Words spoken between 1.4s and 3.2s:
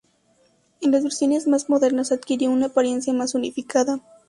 más modernas adquirió una apariencia